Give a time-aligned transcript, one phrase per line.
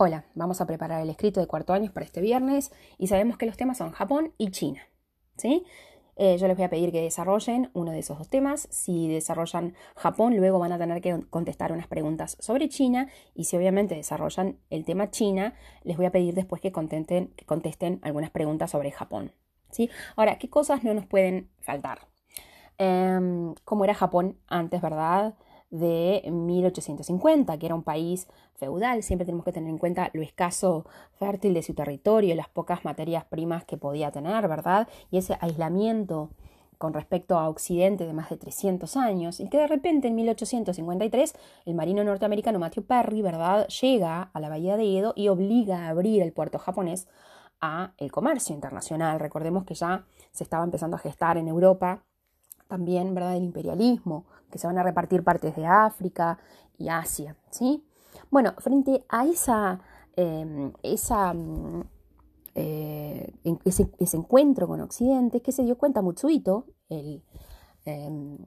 [0.00, 3.46] Hola, vamos a preparar el escrito de cuarto año para este viernes y sabemos que
[3.46, 4.80] los temas son Japón y China.
[5.36, 5.64] ¿sí?
[6.16, 8.68] Eh, yo les voy a pedir que desarrollen uno de esos dos temas.
[8.70, 13.08] Si desarrollan Japón, luego van a tener que contestar unas preguntas sobre China.
[13.34, 17.44] Y si obviamente desarrollan el tema China, les voy a pedir después que contesten, que
[17.44, 19.32] contesten algunas preguntas sobre Japón.
[19.70, 19.90] ¿sí?
[20.16, 22.08] Ahora, ¿qué cosas no nos pueden faltar?
[22.78, 25.34] Em, ¿Cómo era Japón antes, verdad?
[25.70, 29.02] De 1850, que era un país feudal.
[29.02, 30.86] Siempre tenemos que tener en cuenta lo escaso
[31.18, 34.88] fértil de su territorio, las pocas materias primas que podía tener, ¿verdad?
[35.10, 36.30] Y ese aislamiento
[36.78, 41.34] con respecto a Occidente de más de 300 años, y que de repente en 1853
[41.66, 45.88] el marino norteamericano Matthew Perry, ¿verdad?, llega a la bahía de Edo y obliga a
[45.88, 47.08] abrir el puerto japonés
[47.60, 49.18] a el comercio internacional.
[49.18, 52.04] Recordemos que ya se estaba empezando a gestar en Europa
[52.68, 56.38] también, ¿verdad?, el imperialismo, que se van a repartir partes de África
[56.78, 57.84] y Asia, ¿sí?
[58.30, 59.80] Bueno, frente a esa,
[60.16, 61.80] em, mm,
[62.54, 63.32] eh,
[63.64, 67.22] ese, encuentro con Occidente, que se dio cuenta Mutsuhito, el,
[67.84, 68.38] em,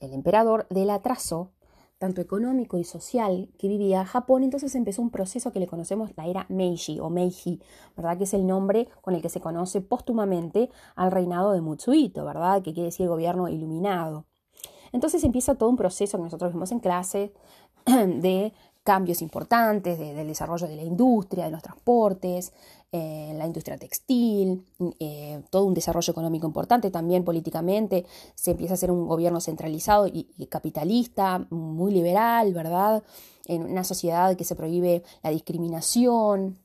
[0.00, 1.52] el emperador, del atraso
[1.98, 6.26] tanto económico y social que vivía Japón, entonces empezó un proceso que le conocemos la
[6.26, 7.60] era Meiji o Meiji,
[7.96, 8.18] ¿verdad?
[8.18, 12.62] Que es el nombre con el que se conoce póstumamente al reinado de Mutsuhito, ¿verdad?
[12.62, 14.26] Que quiere decir gobierno iluminado.
[14.92, 17.32] Entonces empieza todo un proceso que nosotros vimos en clase
[17.86, 18.52] de
[18.86, 22.52] cambios importantes del desarrollo de la industria, de los transportes,
[22.92, 24.64] eh, la industria textil,
[25.00, 30.06] eh, todo un desarrollo económico importante, también políticamente se empieza a hacer un gobierno centralizado
[30.06, 33.02] y, capitalista, muy liberal, ¿verdad?
[33.46, 36.56] En una sociedad que se prohíbe la discriminación,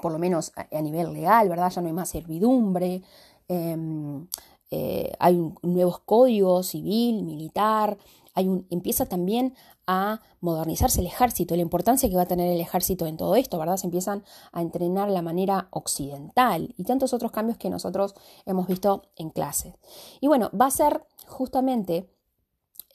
[0.00, 1.72] por lo menos a, nivel legal, ¿verdad?
[1.72, 3.02] Ya no hay más servidumbre.
[3.48, 4.28] Em,
[4.70, 7.98] eh, hay nuevos códigos civil, militar,
[8.34, 9.54] empieza también
[9.86, 13.58] a modernizarse el ejército, la importancia que va a tener el ejército en todo esto,
[13.58, 13.76] ¿verdad?
[13.76, 18.14] Se empiezan a entrenar la manera occidental y tantos otros cambios que nosotros
[18.46, 19.76] hemos visto en clase.
[20.20, 22.08] Y bueno, va a ser justamente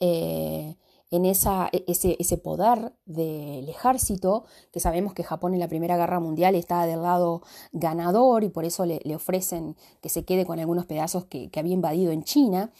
[0.00, 0.76] eh,
[1.10, 6.20] en e, ese, ese, poder del ejército, que sabemos que Japón en la Primera Guerra
[6.20, 10.86] Mundial está del lado ganador y por eso le, ofrecen que se quede con algunos
[10.86, 12.70] pedazos que, había invadido en China,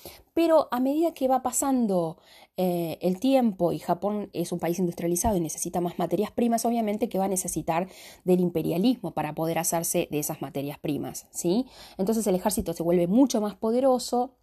[0.41, 2.17] pero a medida que va pasando
[2.57, 7.11] eh, el tiempo y Japón es un país industrializado y necesita más materias primas, obviamente
[7.11, 7.89] que va a necesitar
[8.25, 11.67] del imperialismo para poder hacerse de esas materias primas, ¿sí?
[11.99, 14.39] Entonces el ejército se vuelve mucho más poderoso,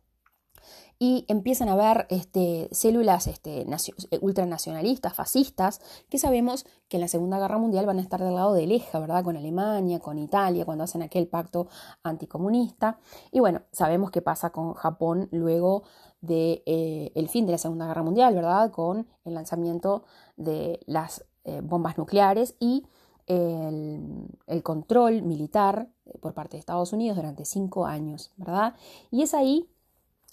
[1.00, 7.08] y empiezan a haber este, células este, eh, ultranacionalistas, fascistas, que sabemos que en la
[7.08, 9.24] Segunda Guerra Mundial van a estar del lado del eje, ¿verdad?
[9.24, 11.68] Con Alemania, con Italia, cuando hacen aquel pacto
[12.04, 13.00] anticomunista.
[13.32, 15.84] Y bueno, sabemos qué pasa con Japón luego
[16.22, 18.72] del de, eh, fin de la Segunda Guerra Mundial, ¿verdad?
[18.72, 20.04] Con el lanzamiento
[20.36, 22.86] de las eh, bombas nucleares y
[23.28, 25.90] el, control militar
[26.22, 28.76] por parte de Estados Unidos durante cinco años, ¿verdad?
[29.12, 29.70] Y es ahí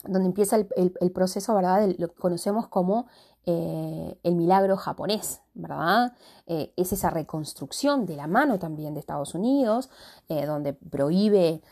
[0.06, 1.88] donde empieza el, proceso, ¿verdad?
[1.98, 3.06] lo que conocemos como
[3.46, 6.14] eh, el milagro japonés, ¿verdad?
[6.46, 9.90] Eh, es esa reconstrucción de la mano también de Estados Unidos,
[10.28, 11.62] eh, donde prohíbe,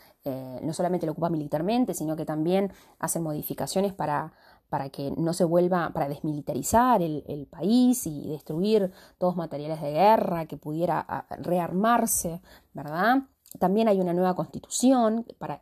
[0.61, 4.31] no solamente lo ocupa militarmente, sino que también hace modificaciones para,
[4.69, 9.91] para que no se vuelva, para desmilitarizar el, el, país y destruir todos materiales de
[9.91, 12.41] guerra, que pudiera rearmarse,
[12.73, 13.23] ¿verdad?
[13.59, 15.59] También hay una nueva constitución para,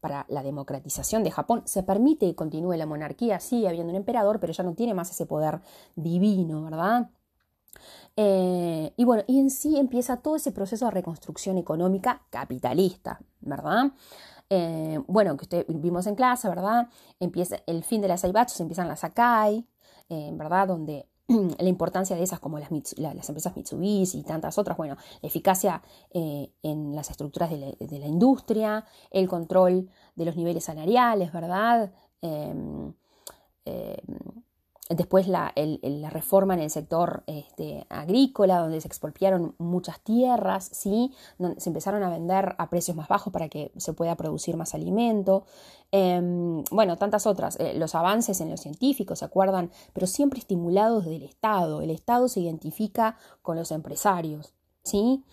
[0.00, 1.62] para, la democratización de Japón.
[1.64, 5.10] Se permite que continúe la monarquía, sigue habiendo un emperador, pero ya no tiene más
[5.10, 5.60] ese poder
[5.96, 7.10] divino, ¿verdad?
[8.16, 13.92] Eh, y bueno, y en sí empieza todo ese proceso de reconstrucción económica capitalista, ¿verdad?
[14.50, 16.88] Eh, bueno, que usted vimos en clase, ¿verdad?
[17.20, 19.66] Empieza el fin de las se empiezan las Sakai,
[20.10, 20.68] eh, ¿verdad?
[20.68, 21.08] Donde
[21.58, 25.82] la importancia de esas como las, las, empresas Mitsubishi y tantas otras, bueno, la eficacia
[26.10, 31.92] eh, en las estructuras de la, industria, el control de los niveles salariales, ¿verdad?
[32.20, 32.92] Em,
[33.64, 34.42] em,
[34.94, 35.52] Después la,
[36.10, 41.12] reforma en el sector este, agrícola, donde se expropiaron muchas tierras, ¿sí?
[41.38, 44.74] donde se empezaron a vender a precios más bajos para que se pueda producir más
[44.74, 45.44] alimento.
[45.90, 47.58] Em, bueno, tantas otras.
[47.60, 49.70] Eh, los avances en los científicos, ¿se acuerdan?
[49.92, 51.82] Pero siempre estimulados del Estado.
[51.82, 54.54] El Estado se identifica con los empresarios.
[54.82, 55.24] ¿sí?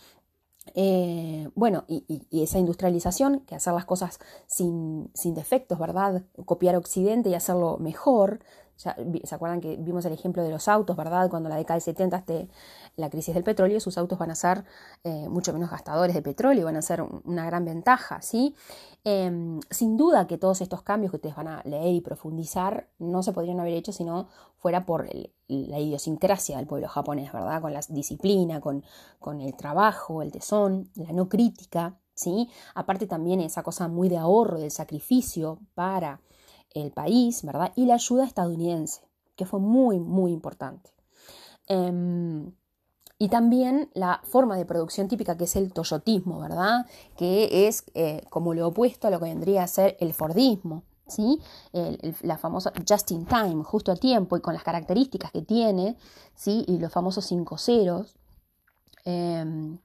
[0.75, 6.23] Eh, bueno, y, esa industrialización, que hacer las cosas sin, sin defectos, ¿verdad?
[6.45, 8.39] Copiar Occidente y hacerlo mejor,
[8.79, 11.29] ¿Se acuerdan que vimos el ejemplo de los autos, verdad?
[11.29, 12.47] Cuando la década de 70 esté
[12.95, 14.63] la crisis del petróleo, sus autos van a ser
[15.03, 18.55] eh, mucho menos gastadores de petróleo, van a ser una gran ventaja, ¿sí?
[19.03, 23.21] Em, sin duda que todos estos cambios que ustedes van a leer y profundizar no
[23.21, 25.09] se podrían haber hecho si no fuera por
[25.49, 27.61] la idiosincrasia del pueblo japonés, ¿verdad?
[27.61, 28.85] Con la disciplina, con,
[29.19, 32.49] con el trabajo, el tesón, la no crítica, ¿sí?
[32.75, 36.21] Aparte también esa cosa muy de ahorro, del sacrificio para
[36.73, 37.71] el país, ¿verdad?
[37.75, 39.01] Y la ayuda estadounidense,
[39.35, 40.91] que fue muy, muy importante.
[41.67, 42.51] Em,
[43.17, 46.85] y también la forma de producción típica que es el toyotismo, ¿verdad?
[47.17, 51.41] Que es eh, como lo opuesto a lo que vendría a ser el fordismo, ¿sí?
[52.21, 55.97] la famosa just in time, justo a tiempo y con las características que tiene,
[56.35, 56.63] ¿sí?
[56.67, 58.15] Y los famosos cinco ceros.
[59.05, 59.79] Em,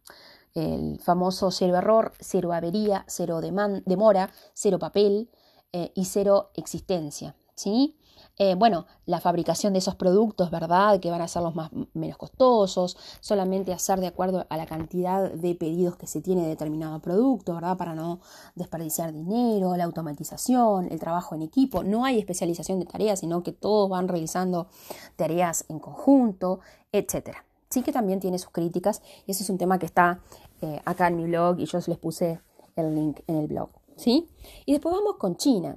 [0.54, 5.28] el famoso cero error, cero avería, cero demora, cero papel
[5.74, 7.34] eh, y cero existencia.
[7.56, 7.96] ¿sí?
[8.38, 11.00] Eh, bueno, la fabricación de esos productos, ¿verdad?
[11.00, 15.32] Que van a ser los más, menos costosos, solamente hacer de acuerdo a la cantidad
[15.32, 17.76] de pedidos que se tiene de determinado producto, ¿verdad?
[17.76, 18.20] Para no
[18.54, 21.82] desperdiciar dinero, la automatización, el trabajo en equipo.
[21.82, 24.68] No hay especialización de tareas, sino que todos van realizando
[25.16, 26.60] tareas en conjunto,
[26.92, 30.20] etcétera sí que también tiene sus críticas y ese es un tema que está
[30.62, 32.40] eh, acá en mi blog y yo les puse
[32.76, 34.28] el link en el blog, ¿sí?
[34.66, 35.76] Y después vamos con China.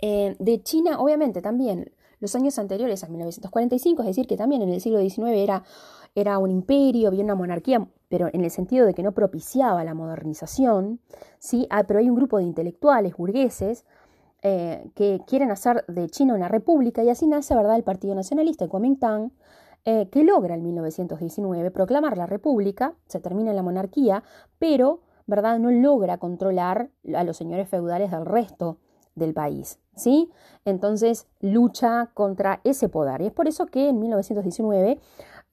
[0.00, 4.70] Eh, de China, obviamente, también los años anteriores a 1945, es decir, que también en
[4.70, 5.64] el siglo XIX era,
[6.14, 9.94] era un imperio, había una monarquía, pero en el sentido de que no propiciaba la
[9.94, 11.00] modernización,
[11.38, 11.66] ¿sí?
[11.70, 13.84] Ah, pero hay un grupo de intelectuales burgueses
[14.42, 18.64] eh, que quieren hacer de China una república y así nace, ¿verdad?, el Partido Nacionalista,
[18.64, 19.32] el Kuomintang,
[19.86, 24.22] eh, que logra en 1919 proclamar la República, se termina la monarquía,
[24.58, 25.58] pero ¿verdad?
[25.58, 28.78] no logra controlar a los señores feudales del resto
[29.14, 29.78] del país.
[29.96, 30.30] ¿sí?
[30.64, 33.22] Entonces lucha contra ese poder.
[33.22, 35.00] Y es por eso que en 1919,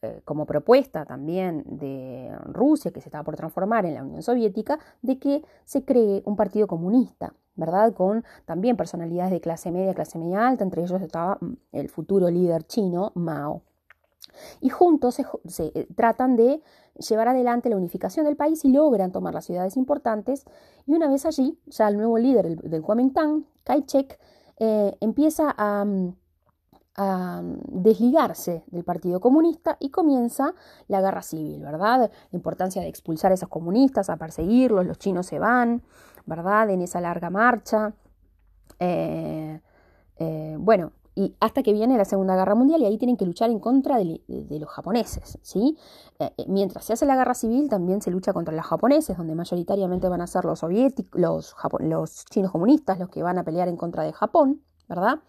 [0.01, 4.79] eh, como propuesta también de Rusia, que se estaba por transformar en la Unión Soviética,
[5.01, 7.33] de que se cree un partido comunista.
[7.55, 7.93] ¿verdad?
[7.93, 12.29] Con también personalidades de clase media, clase media alta, entre ellos estaba mm, el futuro
[12.29, 13.61] líder chino, Mao.
[14.59, 16.61] Y juntos se, eh, tratan de
[16.97, 20.45] llevar adelante la unificación del país y logran tomar las ciudades importantes.
[20.85, 24.19] Y una vez allí, ya el nuevo líder del, Kuomintang, Kai Chek,
[24.57, 25.85] eh, empieza a,
[26.95, 30.53] a, desligarse del Partido Comunista y comienza
[30.87, 32.11] la guerra civil, ¿verdad?
[32.31, 35.83] La importancia de expulsar a esos comunistas, a perseguirlos, los chinos se van,
[36.25, 36.69] ¿verdad?
[36.69, 37.93] En esa larga marcha.
[38.79, 39.59] Eh,
[40.59, 43.59] bueno, y hasta que viene la Segunda Guerra Mundial y ahí tienen que luchar en
[43.59, 45.77] contra de, los japoneses, ¿sí?
[46.19, 49.35] Eh, eh, mientras se hace la guerra civil también se lucha contra los japoneses, donde
[49.35, 51.19] mayoritariamente van a ser los soviéticos,
[51.81, 55.19] los, chinos comunistas los que van a pelear en contra de Japón, ¿verdad?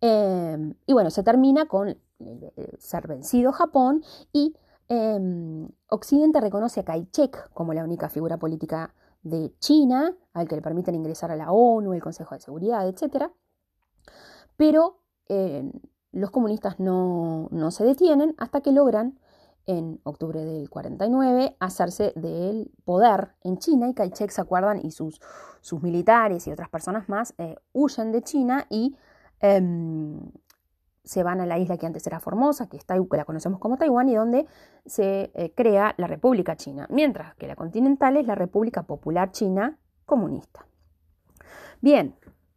[0.00, 1.98] Em, y bueno, se termina con eh,
[2.78, 4.02] ser vencido Japón
[4.32, 4.54] y
[4.88, 10.62] em, Occidente reconoce a Kai-shek como la única figura política de China, al que le
[10.62, 13.32] permiten ingresar a la ONU, el Consejo de Seguridad, etcétera.
[14.56, 15.70] Pero eh,
[16.12, 19.18] los comunistas no, se detienen hasta que logran
[19.66, 25.20] en octubre del 49 hacerse del poder en China y Kai-shek se acuerdan y sus,
[25.62, 28.94] sus, militares y otras personas más eh, huyen de China y
[29.40, 30.20] em,
[31.02, 33.76] se van a la isla que antes era Formosa, que, está, que la conocemos como
[33.76, 34.46] Taiwán y donde
[34.86, 39.78] se eh, crea la República China, mientras que la continental es la República Popular China
[40.06, 40.66] Comunista.
[41.80, 42.14] Bien,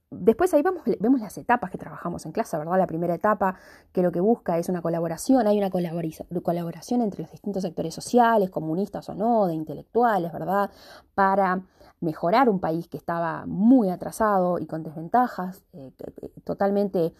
[0.09, 0.63] Después ahí
[0.99, 2.77] vemos las etapas que trabajamos en clase, ¿verdad?
[2.77, 3.55] La primera etapa
[3.91, 8.49] que lo que busca es una colaboración, hay una colaboración entre los distintos sectores sociales,
[8.49, 10.71] comunistas o no, de intelectuales, ¿verdad?
[11.13, 11.61] Para
[11.99, 15.91] mejorar un país que estaba muy atrasado y con desventajas, eh,
[16.45, 17.13] totalmente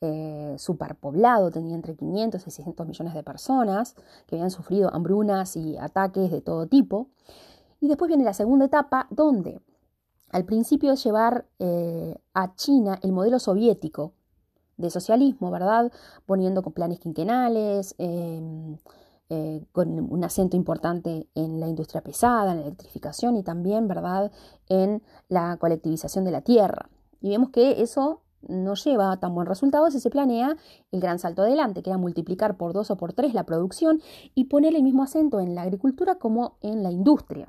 [0.00, 3.94] eh, superpoblado, tenía entre 500 y 600 millones de personas
[4.26, 7.06] que habían sufrido hambrunas y ataques de todo tipo.
[7.80, 9.60] Y después viene la segunda etapa donde
[10.32, 14.14] al principio llevar eh, a China el modelo soviético
[14.78, 15.92] de socialismo, ¿verdad?
[16.26, 18.78] Poniendo con planes quinquenales, em,
[19.28, 24.32] eh, con un acento importante en la industria pesada, en la electrificación y también, ¿verdad?,
[24.68, 26.88] en la colectivización de la tierra.
[27.20, 30.56] Y vemos que eso no lleva tan buen resultado si se planea
[30.90, 34.02] el gran salto adelante, que era multiplicar por dos o por tres la producción
[34.34, 37.48] y poner el mismo acento en la agricultura como en la industria.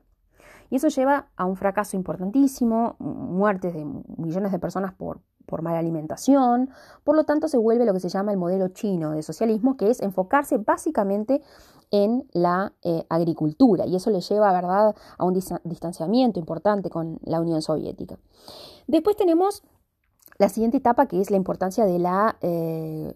[0.73, 3.85] Y eso lleva a un fracaso importantísimo, muertes de
[4.17, 6.71] millones de personas por, por mala alimentación.
[7.03, 9.91] Por lo tanto, se vuelve lo que se llama el modelo chino de socialismo, que
[9.91, 11.43] es enfocarse básicamente
[11.91, 13.85] en la eh, agricultura.
[13.85, 18.17] Y eso le lleva, ¿verdad?, a un distanciamiento importante con la Unión Soviética.
[18.87, 19.61] Después tenemos
[20.39, 23.13] la siguiente etapa que es la importancia de la, eh,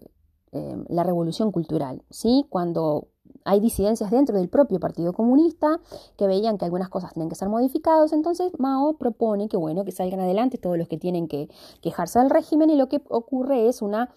[0.52, 2.46] eh, la revolución cultural, ¿sí?
[2.50, 3.08] Cuando
[3.44, 5.80] hay disidencias dentro del propio Partido Comunista
[6.16, 9.92] que veían que algunas cosas tienen que ser modificadas, entonces Mao propone que bueno, que
[9.92, 11.48] salgan adelante todos los que tienen que
[11.80, 14.10] quejarse del régimen y lo que ocurre es una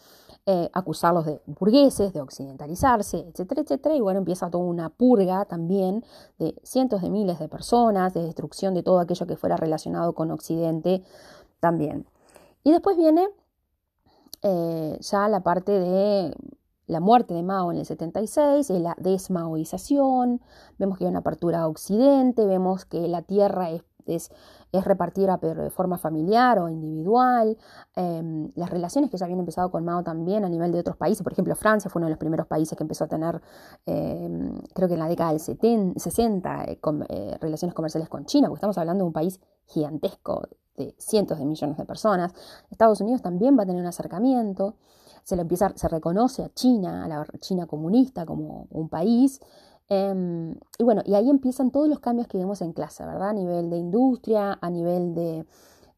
[0.47, 6.03] eh, acusarlos de burgueses, de occidentalizarse, etcétera, etcétera, y bueno, empieza toda una purga también
[6.39, 10.31] de cientos de miles de personas, de destrucción de todo aquello que fuera relacionado con
[10.31, 11.03] Occidente
[11.59, 12.07] también.
[12.63, 13.27] Y después viene
[14.41, 16.35] eh, ya la parte de
[16.91, 20.41] la muerte de Mao en el 76, la desmaoización,
[20.77, 24.29] vemos que hay una apertura a Occidente, vemos que la tierra es, es,
[24.83, 27.57] repartida de forma familiar o individual,
[27.95, 31.23] em, las relaciones que ya habían empezado con Mao también a nivel de otros países,
[31.23, 33.41] por ejemplo Francia fue uno de los primeros países que empezó a tener,
[33.85, 38.57] em, creo que en la década del 60, eh, eh, relaciones comerciales con China, porque
[38.57, 40.41] estamos hablando de un país gigantesco,
[40.75, 42.33] de cientos de millones de personas.
[42.69, 44.75] Estados Unidos también va a tener un acercamiento
[45.23, 49.39] se, le empieza, se reconoce a China, a la China comunista como un país.
[49.89, 53.29] Em, y bueno, y ahí empiezan todos los cambios que vemos en clase, ¿verdad?
[53.29, 55.45] A nivel de industria, a nivel de,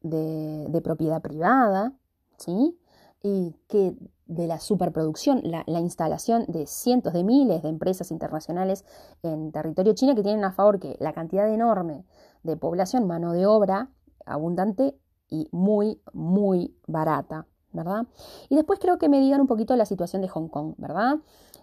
[0.02, 1.94] de, propiedad privada,
[2.38, 2.78] ¿sí?
[3.22, 8.86] Y que de la superproducción, la, la, instalación de cientos de miles de empresas internacionales
[9.22, 12.06] en territorio chino que tienen a favor que la cantidad enorme
[12.44, 13.90] de población, mano de obra
[14.26, 14.98] abundante
[15.30, 17.48] y muy, muy barata.
[17.74, 18.06] ¿Verdad?
[18.50, 21.18] Y después creo que me digan un poquito la situación de Hong Kong, ¿verdad?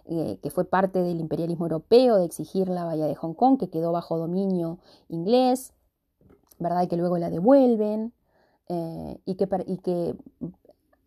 [0.05, 3.69] Eh, que fue parte del imperialismo europeo de exigir la bahía de Hong Kong, que
[3.69, 5.73] quedó bajo dominio inglés,
[6.59, 6.83] ¿verdad?
[6.83, 8.13] Y que luego la devuelven
[8.67, 10.15] eh, y que,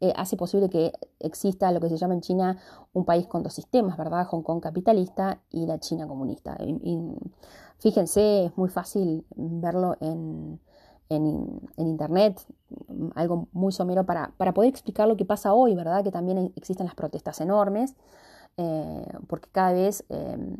[0.00, 2.58] eh, hace posible que exista lo que se llama en China
[2.92, 4.26] un país con dos sistemas, ¿verdad?
[4.26, 6.56] Hong Kong capitalista y la China comunista.
[7.78, 10.61] fíjense, es muy fácil verlo en,
[11.08, 12.40] en, internet,
[13.14, 16.02] algo muy somero para, para, poder explicar lo que pasa hoy, ¿verdad?
[16.02, 17.94] Que también existen las protestas enormes,
[18.56, 20.56] eh, porque cada vez eh,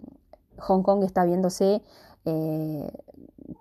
[0.59, 1.83] Hong Kong está viéndose
[2.25, 2.91] eh,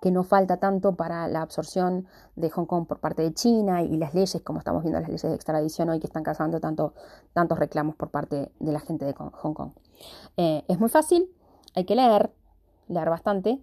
[0.00, 3.96] que no falta tanto para la absorción de Hong Kong por parte de China y
[3.96, 6.94] las leyes, como estamos viendo las leyes de extradición hoy que están causando tanto,
[7.32, 9.72] tantos reclamos por parte de la gente de Hong Kong.
[10.36, 11.30] es muy fácil,
[11.74, 12.32] hay que leer,
[12.88, 13.62] leer bastante,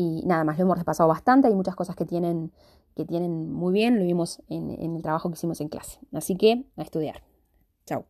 [0.00, 2.52] y nada más, lo hemos repasado bastante, hay muchas cosas que tienen,
[2.96, 6.00] que tienen muy bien, lo vimos en, en el trabajo que hicimos en clase.
[6.14, 7.22] Así que a estudiar.
[7.84, 8.06] Chao.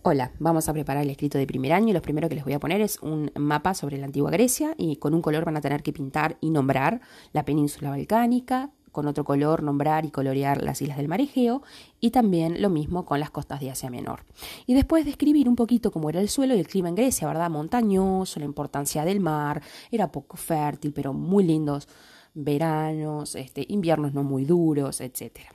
[0.00, 2.54] Hola, vamos a preparar el escrito de primer año y lo primero que les voy
[2.54, 5.60] a poner es un mapa sobre la antigua Grecia y con un color van a
[5.60, 7.02] tener que pintar y nombrar
[7.32, 11.62] la península balcánica, con otro color nombrar y colorear las islas del mar Egeo
[12.00, 14.24] y también lo mismo con las costas de Asia Menor.
[14.64, 17.50] Y después describir un poquito cómo era el suelo y el clima en Grecia, ¿verdad?
[17.50, 21.88] Montañoso, la importancia del mar, era poco fértil, pero muy lindos
[22.32, 25.50] veranos, este, inviernos no muy duros, etcétera.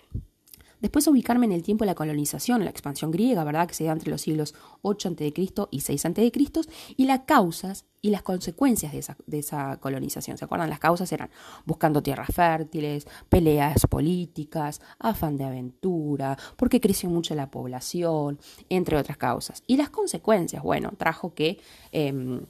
[0.79, 3.67] Después ubicarme en el tiempo de la colonización, la expansión griega, ¿verdad?
[3.67, 5.33] Que se da entre los siglos 8 a.C.
[5.71, 6.31] y 6 a.C.
[6.95, 8.93] y las causas y las consecuencias
[9.25, 10.37] de esa, colonización.
[10.37, 10.69] ¿Se acuerdan?
[10.69, 11.29] Las causas eran
[11.65, 19.17] buscando tierras fértiles, peleas políticas, afán de aventura, porque creció mucho la población, entre otras
[19.17, 19.63] causas.
[19.67, 21.59] Y las consecuencias, bueno, trajo que...
[21.91, 22.41] Em,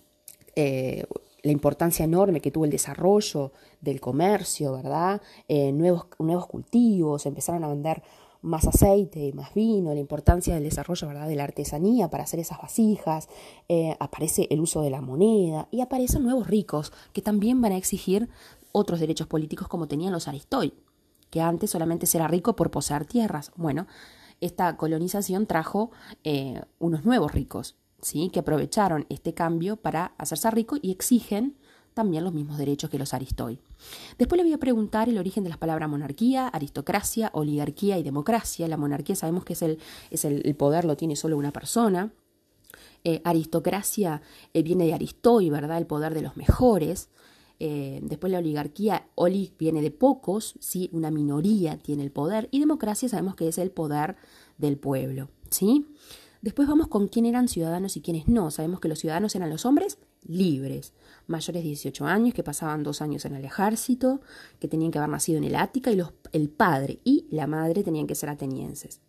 [0.56, 1.06] eh,
[1.42, 5.22] la importancia enorme que tuvo el desarrollo del comercio, ¿verdad?
[5.48, 8.04] Eh, nuevos, nuevos cultivos, empezaron a vender
[8.42, 11.28] más aceite más vino, la importancia del desarrollo ¿verdad?
[11.28, 13.28] de la artesanía para hacer esas vasijas,
[13.68, 17.78] eh, aparece el uso de la moneda y aparecen nuevos ricos que también van a
[17.78, 18.30] exigir
[18.72, 20.74] otros derechos políticos como tenían los aristoi,
[21.30, 23.52] que antes solamente era rico por poseer tierras.
[23.56, 23.88] Bueno,
[24.42, 25.92] esta colonización trajo
[26.24, 28.30] eh, unos nuevos ricos, ¿sí?
[28.32, 31.56] que aprovecharon este cambio para hacerse ricos y exigen
[31.94, 33.60] también los mismos derechos que los aristoi.
[34.18, 38.68] Después le voy a preguntar el origen de las palabras monarquía, aristocracia, oligarquía y democracia.
[38.68, 39.80] La monarquía sabemos que es el,
[40.10, 42.14] es el, poder, lo tiene solo una persona.
[43.04, 44.22] Eh, aristocracia
[44.54, 45.78] eh, viene de aristoi, ¿verdad?
[45.78, 47.10] El poder de los mejores.
[47.60, 50.90] Eh, después la oligarquía, oli viene de pocos, ¿sí?
[50.94, 52.48] Una minoría tiene el poder.
[52.52, 54.16] Y democracia sabemos que es el poder
[54.58, 55.86] del pueblo, ¿sí?
[56.42, 58.50] Después vamos con quién eran ciudadanos y quiénes no.
[58.50, 60.94] Sabemos que los ciudadanos eran los hombres libres,
[61.28, 64.22] mayores de 18 años, que pasaban dos años en el ejército,
[64.60, 67.84] que tenían que haber nacido en el Ática, y los, el padre y la madre
[67.84, 69.02] tenían que ser atenienses.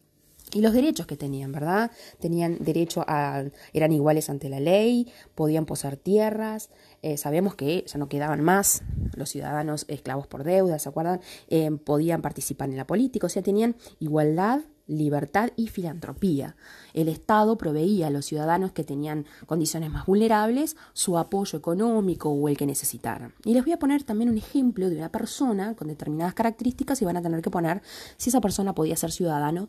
[0.52, 1.92] Y los derechos que tenían, ¿verdad?
[2.18, 5.06] Tenían derecho a, eran iguales ante la ley,
[5.36, 6.70] podían poseer tierras,
[7.02, 8.82] eh, sabemos que ya no quedaban más
[9.14, 11.20] los ciudadanos esclavos por deuda, ¿se acuerdan?
[11.48, 16.56] Eh, podían participar en la política, o sea, tenían igualdad libertad y filantropía.
[16.94, 22.48] El Estado proveía a los ciudadanos que tenían condiciones más vulnerables su apoyo económico o
[22.48, 23.34] el que necesitaran.
[23.44, 27.04] Y les voy a poner también un ejemplo de una persona con determinadas características y
[27.04, 27.82] van a tener que poner
[28.16, 29.68] si esa persona podía ser ciudadano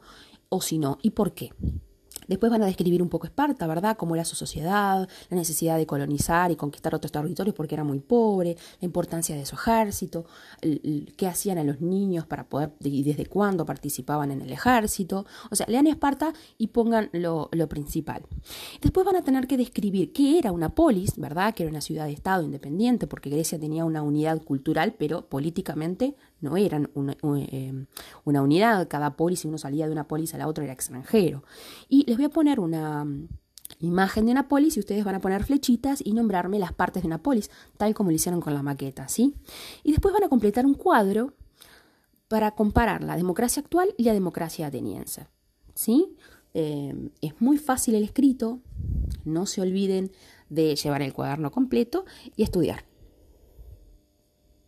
[0.50, 1.52] o si no y por qué.
[2.32, 3.98] Después van a describir un poco Esparta, ¿verdad?
[3.98, 8.00] Cómo era su sociedad, la necesidad de colonizar y conquistar otros territorios porque era muy
[8.00, 10.24] pobre, la importancia de su ejército,
[11.18, 15.26] qué hacían a los niños para poder y desde cuándo participaban en el ejército.
[15.50, 18.24] O sea, lean Esparta y pongan lo, lo principal.
[18.82, 21.54] Después van a tener que describir qué era una polis, ¿verdad?
[21.54, 26.16] Que era una ciudad de Estado independiente porque Grecia tenía una unidad cultural, pero políticamente
[26.42, 26.90] no eran
[27.52, 27.86] eh,
[28.26, 31.44] una, unidad, cada polis, si uno salía de una polis a la otra era extranjero.
[31.88, 33.28] Y les voy a poner una mm,
[33.80, 37.08] imagen de una polis y ustedes van a poner flechitas y nombrarme las partes de
[37.08, 39.34] una polis, tal como lo hicieron con la maqueta, ¿sí?
[39.84, 41.34] Y después van a completar un cuadro
[42.28, 45.28] para comparar la democracia actual y la democracia ateniense,
[45.74, 46.16] ¿sí?
[46.54, 48.60] Eh, es muy fácil el escrito,
[49.26, 50.12] no se olviden
[50.50, 52.86] de llevar el cuaderno completo y estudiar.